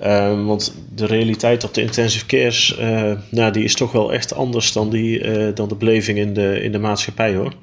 Ehm, 0.00 0.44
want 0.44 0.74
de 0.94 1.06
realiteit 1.06 1.64
op 1.64 1.74
de 1.74 1.80
intensive 1.80 2.26
cares, 2.26 2.76
uh, 2.80 3.12
nou, 3.30 3.52
die 3.52 3.64
is 3.64 3.74
toch 3.74 3.92
wel 3.92 4.12
echt 4.12 4.34
anders 4.34 4.72
dan, 4.72 4.90
die, 4.90 5.52
dan 5.52 5.68
de 5.68 5.74
beleving 5.74 6.18
in 6.18 6.34
de, 6.34 6.60
in 6.62 6.72
de 6.72 6.78
maatschappij 6.78 7.34
hoor. 7.34 7.54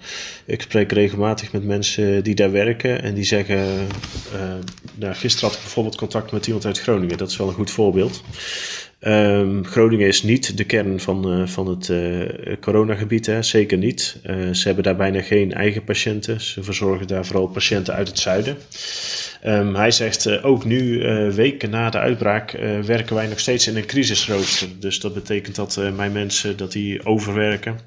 Ik 0.45 0.61
spreek 0.61 0.91
regelmatig 0.91 1.51
met 1.51 1.63
mensen 1.63 2.23
die 2.23 2.35
daar 2.35 2.51
werken 2.51 3.01
en 3.01 3.13
die 3.13 3.23
zeggen, 3.23 3.87
nou, 4.95 5.13
gisteren 5.13 5.47
had 5.47 5.57
ik 5.57 5.63
bijvoorbeeld 5.63 5.95
contact 5.95 6.31
met 6.31 6.45
iemand 6.45 6.65
uit 6.65 6.79
Groningen, 6.79 7.17
dat 7.17 7.29
is 7.29 7.37
wel 7.37 7.47
een 7.47 7.53
goed 7.53 7.71
voorbeeld. 7.71 8.21
Um, 9.07 9.65
Groningen 9.65 10.07
is 10.07 10.23
niet 10.23 10.57
de 10.57 10.63
kern 10.63 10.99
van, 10.99 11.39
uh, 11.39 11.47
van 11.47 11.67
het 11.67 11.87
uh, 11.89 12.23
coronagebied, 12.59 13.25
hè? 13.25 13.41
zeker 13.41 13.77
niet. 13.77 14.19
Uh, 14.25 14.53
ze 14.53 14.65
hebben 14.65 14.83
daar 14.83 14.95
bijna 14.95 15.21
geen 15.21 15.53
eigen 15.53 15.83
patiënten. 15.83 16.41
Ze 16.41 16.63
verzorgen 16.63 17.07
daar 17.07 17.25
vooral 17.25 17.47
patiënten 17.47 17.93
uit 17.93 18.07
het 18.07 18.19
zuiden. 18.19 18.57
Um, 19.45 19.75
hij 19.75 19.91
zegt 19.91 20.43
ook 20.43 20.65
nu, 20.65 21.03
weken 21.31 21.69
na 21.69 21.89
de 21.89 21.97
uitbraak, 21.97 22.51
werken 22.85 23.15
wij 23.15 23.27
nog 23.27 23.39
steeds 23.39 23.67
in 23.67 23.77
een 23.77 23.85
crisisrooster. 23.85 24.67
Dus 24.79 24.99
dat 24.99 25.13
betekent 25.13 25.55
dat 25.55 25.79
mijn 25.95 26.11
mensen 26.11 26.57
dat 26.57 26.71
die 26.71 27.05
overwerken. 27.05 27.79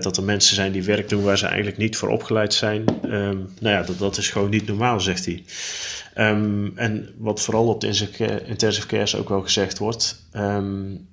dat 0.00 0.16
er 0.16 0.22
mensen 0.22 0.54
zijn 0.54 0.72
die 0.72 0.82
werk 0.82 1.08
doen 1.08 1.22
waar 1.22 1.38
ze 1.38 1.46
eigenlijk 1.46 1.76
niet 1.76 1.96
voor 1.96 2.08
opgeleid 2.08 2.54
zijn. 2.54 2.84
Um, 3.04 3.48
nou 3.60 3.74
ja, 3.74 3.82
dat, 3.82 3.98
dat 3.98 4.16
is 4.16 4.30
gewoon 4.30 4.50
niet 4.50 4.66
normaal, 4.66 5.00
zegt 5.00 5.24
hij. 5.24 5.42
Um, 6.18 6.72
en 6.76 7.14
wat 7.18 7.40
vooral 7.40 7.68
op 7.68 7.80
de 7.80 7.86
intensive 8.46 8.86
care 8.86 9.18
ook 9.18 9.28
wel 9.28 9.42
gezegd 9.42 9.78
wordt, 9.78 10.28
um, 10.32 11.08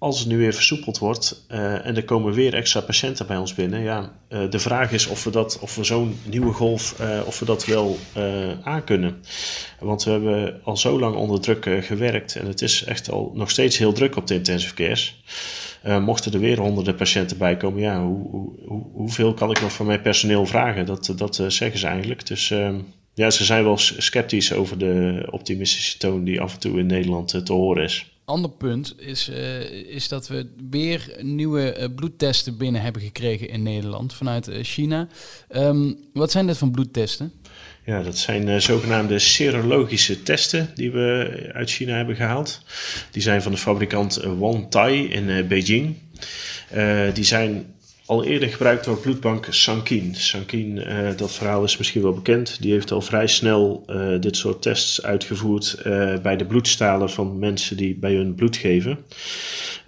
als 0.00 0.18
het 0.18 0.28
nu 0.28 0.38
weer 0.38 0.52
versoepeld 0.52 0.98
wordt 0.98 1.46
uh, 1.50 1.86
en 1.86 1.96
er 1.96 2.04
komen 2.04 2.32
weer 2.32 2.54
extra 2.54 2.80
patiënten 2.80 3.26
bij 3.26 3.36
ons 3.36 3.54
binnen, 3.54 3.80
ja, 3.80 4.12
uh, 4.28 4.50
de 4.50 4.58
vraag 4.58 4.92
is 4.92 5.06
of 5.06 5.24
we, 5.24 5.30
dat, 5.30 5.58
of 5.58 5.76
we 5.76 5.84
zo'n 5.84 6.18
nieuwe 6.24 6.52
golf, 6.52 7.00
uh, 7.00 7.20
of 7.26 7.38
we 7.38 7.44
dat 7.44 7.64
wel 7.64 7.98
aankunnen. 8.62 9.22
Want 9.80 10.04
we 10.04 10.10
hebben 10.10 10.60
al 10.64 10.76
zo 10.76 10.98
lang 10.98 11.16
onder 11.16 11.40
druk 11.40 11.66
gewerkt 11.80 12.36
en 12.36 12.46
het 12.46 12.62
is 12.62 12.84
echt 12.84 13.10
al 13.10 13.32
nog 13.34 13.50
steeds 13.50 13.78
heel 13.78 13.92
druk 13.92 14.16
op 14.16 14.26
de 14.26 14.34
intensive 14.34 14.74
cares. 14.74 15.22
mochten 16.00 16.32
er 16.32 16.40
weer 16.40 16.60
honderden 16.60 16.94
patiënten 16.94 17.38
bij 17.38 17.56
komen, 17.56 17.80
ja, 17.80 18.02
hoe, 18.02 18.28
hoe, 18.66 18.86
hoeveel 18.92 19.34
kan 19.34 19.50
ik 19.50 19.60
nog 19.60 19.72
van 19.72 19.86
mijn 19.86 20.02
personeel 20.02 20.46
vragen? 20.46 20.86
Dat, 20.86 21.12
dat 21.16 21.44
zeggen 21.48 21.78
ze 21.78 21.86
eigenlijk. 21.86 22.26
Dus 22.26 22.50
ehm, 22.50 22.78
ja, 23.14 23.30
ze 23.30 23.44
zijn 23.44 23.64
wel 23.64 23.78
sceptisch 23.78 24.52
over 24.52 24.78
de 24.78 25.26
optimistische 25.30 25.98
toon 25.98 26.24
die 26.24 26.40
af 26.40 26.54
en 26.54 26.60
toe 26.60 26.78
in 26.78 26.86
Nederland 26.86 27.34
eh, 27.34 27.40
te 27.40 27.52
horen 27.52 27.84
is. 27.84 28.12
Ander 28.24 28.50
punt 28.50 28.94
is, 28.98 29.28
uh, 29.28 29.60
is 29.70 30.08
dat 30.08 30.28
we 30.28 30.46
weer 30.70 31.16
nieuwe 31.20 31.76
uh, 31.78 31.84
bloedtesten 31.94 32.56
binnen 32.56 32.82
hebben 32.82 33.02
gekregen 33.02 33.48
in 33.48 33.62
Nederland 33.62 34.14
vanuit 34.14 34.50
China. 34.62 35.08
Um, 35.56 35.96
wat 36.12 36.30
zijn 36.30 36.46
dit 36.46 36.58
van 36.58 36.70
bloedtesten? 36.70 37.32
Ja, 37.84 38.02
dat 38.02 38.18
zijn 38.18 38.62
zogenaamde 38.62 39.18
serologische 39.18 40.22
testen 40.22 40.70
die 40.74 40.90
we 40.90 41.50
uit 41.52 41.70
China 41.70 41.96
hebben 41.96 42.16
gehaald. 42.16 42.62
Die 43.10 43.22
zijn 43.22 43.42
van 43.42 43.52
de 43.52 43.58
fabrikant 43.58 44.14
Wantai 44.16 45.08
in 45.08 45.48
Beijing. 45.48 45.96
die 47.14 47.24
zijn 47.24 47.74
al 48.10 48.24
eerder 48.24 48.48
gebruikt 48.48 48.84
door 48.84 48.98
bloedbank 48.98 49.46
Sankin. 49.50 50.14
Sankin, 50.14 50.76
uh, 50.76 51.08
dat 51.16 51.32
verhaal 51.32 51.64
is 51.64 51.76
misschien 51.76 52.02
wel 52.02 52.12
bekend. 52.12 52.62
Die 52.62 52.72
heeft 52.72 52.92
al 52.92 53.00
vrij 53.00 53.26
snel 53.26 53.84
uh, 53.86 54.20
dit 54.20 54.36
soort 54.36 54.62
tests 54.62 55.02
uitgevoerd 55.02 55.82
uh, 55.86 56.18
bij 56.18 56.36
de 56.36 56.44
bloedstalen 56.44 57.10
van 57.10 57.38
mensen 57.38 57.76
die 57.76 57.94
bij 57.94 58.14
hun 58.14 58.34
bloed 58.34 58.56
geven. 58.56 58.98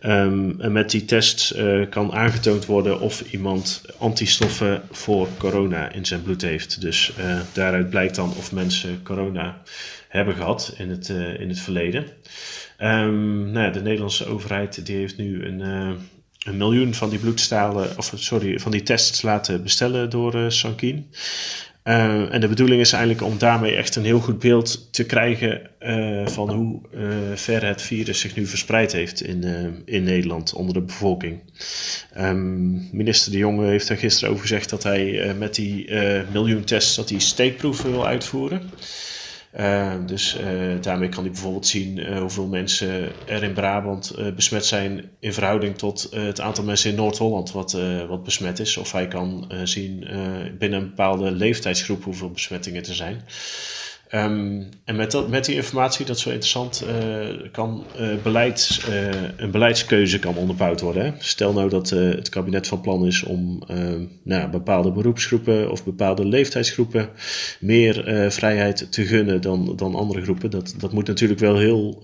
Um, 0.02 0.60
en 0.60 0.72
met 0.72 0.90
die 0.90 1.04
test 1.04 1.54
kan 1.90 2.12
aangetoond 2.12 2.66
worden 2.66 3.00
of 3.00 3.32
iemand 3.32 3.82
antistoffen 3.98 4.82
voor 4.90 5.28
corona 5.38 5.92
in 5.92 6.06
zijn 6.06 6.22
bloed 6.22 6.42
heeft. 6.42 6.80
Dus 6.80 7.12
daaruit 7.52 7.90
blijkt 7.90 8.14
dan 8.14 8.34
of 8.38 8.52
mensen 8.52 9.02
corona 9.02 9.62
hebben 10.08 10.34
gehad 10.34 10.74
in 10.78 10.90
het, 10.90 11.08
in 11.38 11.48
het 11.48 11.60
verleden. 11.60 12.06
Um, 12.78 13.50
nou 13.50 13.66
ja, 13.66 13.70
de 13.70 13.82
Nederlandse 13.82 14.26
overheid 14.26 14.86
die 14.86 14.96
heeft 14.96 15.16
nu 15.16 15.44
een 15.44 15.60
een 16.44 16.56
miljoen 16.56 16.94
van 16.94 17.10
die 17.10 17.18
bloedstalen, 17.18 17.98
of 17.98 18.12
sorry, 18.14 18.58
van 18.58 18.70
die 18.70 18.82
tests 18.82 19.22
laten 19.22 19.62
bestellen 19.62 20.10
door 20.10 20.34
uh, 20.36 20.48
Sankin. 20.48 21.10
Uh, 21.84 22.34
en 22.34 22.40
de 22.40 22.48
bedoeling 22.48 22.80
is 22.80 22.92
eigenlijk 22.92 23.24
om 23.24 23.38
daarmee 23.38 23.74
echt 23.74 23.96
een 23.96 24.04
heel 24.04 24.20
goed 24.20 24.38
beeld 24.38 24.92
te 24.92 25.04
krijgen 25.04 25.70
uh, 25.80 26.26
van 26.26 26.50
hoe 26.50 26.80
ver 27.34 27.66
het 27.66 27.82
virus 27.82 28.20
zich 28.20 28.36
nu 28.36 28.46
verspreid 28.46 28.92
heeft 28.92 29.22
in, 29.22 29.44
in 29.84 30.02
Nederland 30.02 30.52
onder 30.52 30.74
de 30.74 30.80
bevolking. 30.80 31.40
Um, 32.18 32.88
minister 32.92 33.32
De 33.32 33.38
Jonge 33.38 33.66
heeft 33.66 33.88
er 33.88 33.96
gisteren 33.96 34.30
over 34.30 34.42
gezegd 34.42 34.70
dat 34.70 34.82
hij 34.82 35.34
met 35.38 35.54
die 35.54 35.92
miljoen 36.32 36.64
tests 36.64 36.96
dat 36.96 37.10
hij 37.10 37.18
steekproeven 37.18 37.90
wil 37.90 38.06
uitvoeren. 38.06 38.70
Uh, 39.60 39.92
dus 40.06 40.38
uh, 40.40 40.80
daarmee 40.80 41.08
kan 41.08 41.22
hij 41.22 41.32
bijvoorbeeld 41.32 41.66
zien 41.66 41.98
uh, 41.98 42.18
hoeveel 42.18 42.46
mensen 42.46 43.10
er 43.26 43.42
in 43.42 43.52
Brabant 43.52 44.14
besmet 44.34 44.66
zijn 44.66 45.10
in 45.20 45.32
verhouding 45.32 45.78
tot 45.78 46.08
het 46.10 46.40
aantal 46.40 46.64
mensen 46.64 46.90
in 46.90 46.96
Noord-Holland 46.96 47.52
wat, 47.52 47.72
wat 48.08 48.22
besmet 48.22 48.58
is. 48.58 48.76
Of 48.76 48.92
hij 48.92 49.08
kan 49.08 49.52
zien 49.64 49.98
binnen 50.58 50.80
een 50.80 50.88
bepaalde 50.88 51.30
leeftijdsgroep 51.30 52.04
hoeveel 52.04 52.30
besmettingen 52.30 52.84
er 52.84 52.94
zijn. 52.94 53.24
Um, 54.14 54.68
en 54.84 54.96
met, 54.96 55.10
dat, 55.10 55.28
met 55.28 55.44
die 55.44 55.54
informatie, 55.54 56.06
dat 56.06 56.22
wel 56.22 56.32
interessant, 56.32 56.84
uh, 56.86 57.50
kan 57.52 57.84
uh, 58.00 58.10
een 59.36 59.50
beleidskeuze 59.50 60.18
kan 60.18 60.36
onderbouwd 60.36 60.80
worden. 60.80 61.04
Hè? 61.04 61.12
Stel 61.18 61.52
nou 61.52 61.68
dat 61.68 61.90
het 61.90 62.28
kabinet 62.28 62.66
van 62.66 62.80
plan 62.80 63.06
is 63.06 63.22
om 63.22 63.62
nou, 64.24 64.50
bepaalde 64.50 64.92
beroepsgroepen 64.92 65.70
of 65.70 65.84
bepaalde 65.84 66.24
leeftijdsgroepen 66.24 67.08
meer 67.60 68.04
vrijheid 68.32 68.92
te 68.92 69.04
gunnen 69.04 69.40
dan, 69.40 69.72
dan 69.76 69.94
andere 69.94 70.22
groepen. 70.22 70.50
Dat, 70.50 70.74
dat 70.78 70.92
moet 70.92 71.06
natuurlijk 71.06 71.40
wel 71.40 71.58
heel 71.58 72.02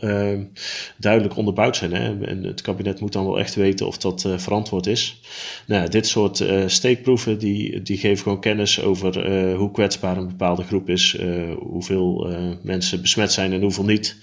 duidelijk 0.99 1.37
onderbouwd 1.37 1.77
zijn. 1.77 1.93
Hè? 1.93 2.25
En 2.27 2.45
het 2.45 2.61
kabinet 2.61 3.00
moet 3.00 3.12
dan 3.12 3.25
wel 3.25 3.38
echt 3.38 3.55
weten 3.55 3.87
of 3.87 3.99
dat 3.99 4.29
verantwoord 4.37 4.87
is. 4.87 5.21
Nou, 5.67 5.88
dit 5.88 6.07
soort 6.07 6.45
steekproeven 6.67 7.38
die, 7.38 7.83
die 7.83 7.99
geven 7.99 8.23
gewoon 8.23 8.41
kennis 8.41 8.83
over 8.83 9.31
hoe 9.55 9.71
kwetsbaar 9.71 10.17
een 10.17 10.29
bepaalde 10.29 10.62
groep 10.62 10.88
is, 10.88 11.19
hoeveel 11.59 11.97
hoeveel 11.99 12.31
uh, 12.31 12.57
mensen 12.62 13.00
besmet 13.00 13.33
zijn 13.33 13.52
en 13.52 13.61
hoeveel 13.61 13.85
niet. 13.85 14.17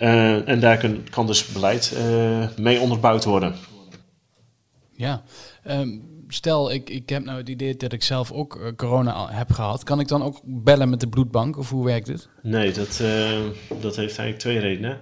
Uh, 0.00 0.48
en 0.48 0.60
daar 0.60 0.78
kan, 0.78 1.04
kan 1.10 1.26
dus 1.26 1.46
beleid 1.46 1.92
uh, 1.96 2.48
mee 2.56 2.80
onderbouwd 2.80 3.24
worden. 3.24 3.54
Ja, 4.92 5.22
um, 5.70 6.02
stel 6.28 6.72
ik, 6.72 6.90
ik 6.90 7.08
heb 7.08 7.24
nou 7.24 7.38
het 7.38 7.48
idee 7.48 7.76
dat 7.76 7.92
ik 7.92 8.02
zelf 8.02 8.32
ook 8.32 8.72
corona 8.76 9.28
heb 9.30 9.52
gehad. 9.52 9.84
Kan 9.84 10.00
ik 10.00 10.08
dan 10.08 10.22
ook 10.22 10.40
bellen 10.44 10.88
met 10.88 11.00
de 11.00 11.08
bloedbank 11.08 11.56
of 11.58 11.70
hoe 11.70 11.84
werkt 11.84 12.06
het? 12.06 12.28
Nee, 12.42 12.72
dat, 12.72 12.98
uh, 13.02 13.38
dat 13.80 13.96
heeft 13.96 14.18
eigenlijk 14.18 14.38
twee 14.38 14.58
redenen. 14.58 14.98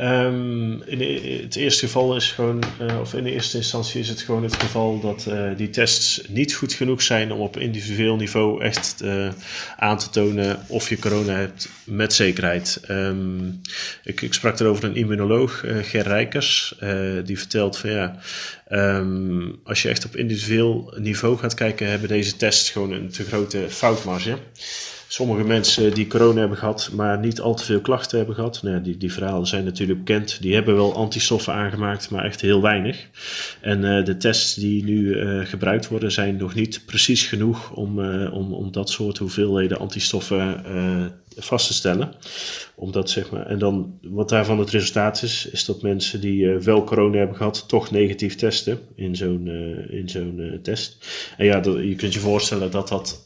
Um, 0.00 0.82
in 0.82 0.98
de, 0.98 1.38
het 1.42 1.56
eerste 1.56 1.86
geval 1.86 2.16
is 2.16 2.30
gewoon, 2.30 2.62
uh, 2.80 3.00
of 3.00 3.14
in 3.14 3.24
de 3.24 3.32
eerste 3.32 3.56
instantie 3.56 4.00
is 4.00 4.08
het 4.08 4.20
gewoon 4.20 4.42
het 4.42 4.56
geval 4.56 5.00
dat 5.00 5.26
uh, 5.28 5.56
die 5.56 5.70
tests 5.70 6.22
niet 6.28 6.54
goed 6.54 6.72
genoeg 6.72 7.02
zijn 7.02 7.32
om 7.32 7.40
op 7.40 7.56
individueel 7.56 8.16
niveau 8.16 8.62
echt 8.62 9.04
aan 9.76 9.98
te 9.98 10.10
tonen 10.10 10.60
of 10.66 10.88
je 10.88 10.98
corona 10.98 11.34
hebt 11.34 11.68
met 11.84 12.12
zekerheid. 12.12 12.80
Um, 12.90 13.60
ik, 14.04 14.20
ik 14.20 14.34
sprak 14.34 14.60
erover 14.60 14.84
een 14.84 14.96
immunoloog, 14.96 15.64
Ger 15.82 16.06
Rijkers, 16.06 16.74
die 17.24 17.38
vertelt 17.38 17.78
van 17.78 17.90
ja, 17.90 18.18
um, 18.70 19.60
als 19.64 19.82
je 19.82 19.88
echt 19.88 20.04
op 20.04 20.16
individueel 20.16 20.94
niveau 20.96 21.38
gaat 21.38 21.54
kijken, 21.54 21.88
hebben 21.88 22.08
deze 22.08 22.36
tests 22.36 22.70
gewoon 22.70 22.92
een 22.92 23.08
te 23.08 23.24
grote 23.24 23.66
foutmarge 23.68 24.38
sommige 25.12 25.44
mensen 25.44 25.94
die 25.94 26.06
corona 26.06 26.40
hebben 26.40 26.58
gehad, 26.58 26.90
maar 26.92 27.18
niet 27.18 27.40
al 27.40 27.54
te 27.54 27.64
veel 27.64 27.80
klachten 27.80 28.16
hebben 28.16 28.34
gehad. 28.34 28.62
Nou, 28.62 28.82
die, 28.82 28.96
die 28.96 29.12
verhalen 29.12 29.46
zijn 29.46 29.64
natuurlijk 29.64 30.04
bekend. 30.04 30.38
Die 30.40 30.54
hebben 30.54 30.74
wel 30.74 30.94
antistoffen 30.94 31.52
aangemaakt, 31.52 32.10
maar 32.10 32.24
echt 32.24 32.40
heel 32.40 32.62
weinig. 32.62 33.08
En 33.60 33.84
uh, 33.84 34.04
de 34.04 34.16
tests 34.16 34.54
die 34.54 34.84
nu 34.84 35.16
uh, 35.16 35.46
gebruikt 35.46 35.88
worden, 35.88 36.12
zijn 36.12 36.36
nog 36.36 36.54
niet 36.54 36.82
precies 36.86 37.26
genoeg 37.26 37.72
om, 37.72 37.98
uh, 37.98 38.34
om, 38.34 38.52
om 38.54 38.72
dat 38.72 38.90
soort 38.90 39.18
hoeveelheden 39.18 39.78
antistoffen 39.78 40.64
vast 41.36 41.66
te 41.66 41.74
stellen. 41.74 42.14
Omdat, 42.74 43.10
zeg 43.10 43.30
maar, 43.30 43.46
en 43.46 43.58
dan 43.58 43.98
wat 44.02 44.28
daarvan 44.28 44.58
het 44.58 44.70
resultaat 44.70 45.22
is, 45.22 45.48
is 45.52 45.64
dat 45.64 45.82
mensen 45.82 46.20
die 46.20 46.44
uh, 46.44 46.58
wel 46.58 46.84
corona 46.84 47.18
hebben 47.18 47.36
gehad, 47.36 47.64
toch 47.68 47.90
negatief 47.90 48.34
testen 48.34 48.80
in 48.94 49.16
zo'n 49.16 49.46
uh, 49.46 49.98
in 49.98 50.08
zo'n 50.08 50.38
uh, 50.38 50.58
test. 50.62 51.06
En 51.36 51.44
ja, 51.44 51.60
dat, 51.60 51.74
je 51.76 51.94
kunt 51.94 52.14
je 52.14 52.20
voorstellen 52.20 52.70
dat 52.70 52.88
dat, 52.88 53.24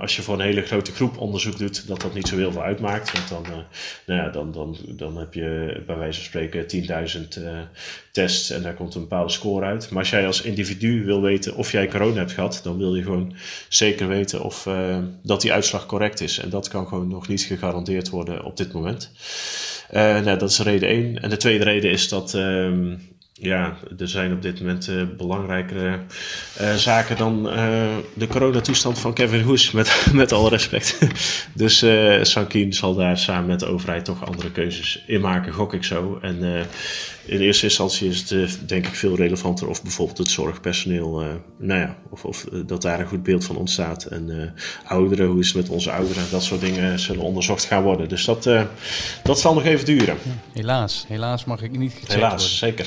als 0.00 0.16
je 0.16 0.22
voor 0.22 0.34
een 0.34 0.40
hele 0.40 0.62
grote 0.62 0.92
groep 0.92 1.18
onderzoek 1.18 1.58
doet, 1.58 1.88
dat 1.88 2.00
dat 2.00 2.14
niet 2.14 2.28
zo 2.28 2.36
heel 2.36 2.52
veel 2.52 2.62
uitmaakt. 2.62 3.12
Want 3.12 3.28
dan, 3.28 3.42
nou 4.06 4.20
ja, 4.20 4.28
dan, 4.28 4.52
dan, 4.52 4.76
dan 4.88 5.16
heb 5.16 5.34
je 5.34 5.82
bij 5.86 5.96
wijze 5.96 6.18
van 6.18 6.28
spreken 6.28 6.66
10.000 7.24 7.42
tests 8.12 8.50
en 8.50 8.62
daar 8.62 8.74
komt 8.74 8.94
een 8.94 9.00
bepaalde 9.00 9.32
score 9.32 9.66
uit. 9.66 9.90
Maar 9.90 9.98
als 9.98 10.10
jij 10.10 10.26
als 10.26 10.42
individu 10.42 11.04
wil 11.04 11.20
weten 11.20 11.56
of 11.56 11.72
jij 11.72 11.88
corona 11.88 12.18
hebt 12.18 12.32
gehad, 12.32 12.60
dan 12.62 12.78
wil 12.78 12.94
je 12.94 13.02
gewoon 13.02 13.34
zeker 13.68 14.08
weten 14.08 14.42
of 14.42 14.68
dat 15.22 15.40
die 15.40 15.52
uitslag 15.52 15.86
correct 15.86 16.20
is. 16.20 16.38
En 16.38 16.50
dat 16.50 16.68
kan 16.68 16.86
gewoon 16.86 17.08
nog 17.08 17.28
niet 17.28 17.31
gegarandeerd 17.38 18.08
worden 18.08 18.44
op 18.44 18.56
dit 18.56 18.72
moment. 18.72 19.10
Uh, 19.92 20.00
nou, 20.20 20.38
dat 20.38 20.50
is 20.50 20.58
reden 20.58 20.88
één. 20.88 21.22
En 21.22 21.30
de 21.30 21.36
tweede 21.36 21.64
reden 21.64 21.90
is 21.90 22.08
dat 22.08 22.34
um, 22.34 23.00
ja, 23.42 23.76
er 23.98 24.08
zijn 24.08 24.32
op 24.32 24.42
dit 24.42 24.60
moment 24.60 24.88
uh, 24.88 25.02
belangrijkere 25.16 25.98
uh, 26.60 26.74
zaken 26.74 27.16
dan 27.16 27.46
uh, 27.46 27.82
de 28.14 28.26
coronatoestand 28.26 28.98
van 28.98 29.12
Kevin 29.12 29.42
Hoes, 29.42 29.70
met, 29.70 30.06
met 30.12 30.32
alle 30.32 30.48
respect. 30.48 30.98
dus 31.54 31.82
uh, 31.82 32.22
Sankien 32.22 32.72
zal 32.72 32.94
daar 32.94 33.18
samen 33.18 33.46
met 33.46 33.60
de 33.60 33.66
overheid 33.66 34.04
toch 34.04 34.26
andere 34.26 34.50
keuzes 34.50 35.04
in 35.06 35.20
maken, 35.20 35.52
gok 35.52 35.74
ik 35.74 35.84
zo. 35.84 36.18
En 36.20 36.66
in 37.24 37.40
eerste 37.40 37.64
instantie 37.64 38.08
is 38.08 38.30
het 38.30 38.58
denk 38.68 38.86
ik 38.86 38.94
veel 38.94 39.16
relevanter 39.16 39.68
of 39.68 39.82
bijvoorbeeld 39.82 40.18
het 40.18 40.30
zorgpersoneel, 40.30 41.22
nou 41.58 41.80
ja, 41.80 41.96
of, 42.10 42.24
of 42.24 42.44
dat 42.66 42.82
daar 42.82 43.00
een 43.00 43.06
goed 43.06 43.22
beeld 43.22 43.44
van 43.44 43.56
ontstaat. 43.56 44.04
En 44.04 44.54
ouderen, 44.84 45.26
hoe 45.26 45.40
is 45.40 45.46
het 45.46 45.56
met 45.56 45.68
onze 45.68 45.90
ouderen, 45.90 46.22
dat 46.30 46.42
soort 46.42 46.60
dingen 46.60 46.98
zullen 46.98 47.22
onderzocht 47.22 47.64
gaan 47.64 47.82
worden. 47.82 48.08
Dus 48.08 48.24
dat, 48.24 48.48
dat 49.22 49.40
zal 49.40 49.54
nog 49.54 49.64
even 49.64 49.84
duren. 49.84 50.16
Helaas, 50.52 51.04
helaas 51.08 51.44
mag 51.44 51.62
ik 51.62 51.78
niet 51.78 51.94
Helaas, 52.06 52.30
worden. 52.30 52.48
zeker. 52.48 52.86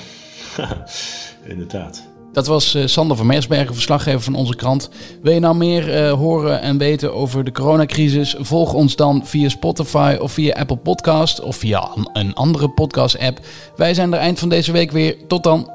Inderdaad. 1.51 2.03
Dat 2.35 2.47
was 2.47 2.75
uh, 2.75 2.85
Sander 2.85 3.17
van 3.17 3.25
Meersbergen, 3.25 3.73
verslaggever 3.73 4.21
van 4.21 4.35
onze 4.35 4.55
krant. 4.55 4.89
Wil 5.21 5.33
je 5.33 5.39
nou 5.39 5.55
meer 5.55 6.03
uh, 6.03 6.11
horen 6.11 6.61
en 6.61 6.77
weten 6.77 7.13
over 7.13 7.43
de 7.43 7.51
coronacrisis? 7.51 8.35
Volg 8.39 8.73
ons 8.73 8.95
dan 8.95 9.25
via 9.25 9.49
Spotify 9.49 10.17
of 10.19 10.31
via 10.31 10.53
Apple 10.53 10.77
Podcast 10.77 11.41
of 11.41 11.55
via 11.55 11.89
een 12.13 12.33
andere 12.33 12.69
podcast 12.69 13.19
app. 13.19 13.39
Wij 13.75 13.93
zijn 13.93 14.13
er 14.13 14.19
eind 14.19 14.39
van 14.39 14.49
deze 14.49 14.71
week 14.71 14.91
weer. 14.91 15.27
Tot 15.27 15.43
dan. 15.43 15.74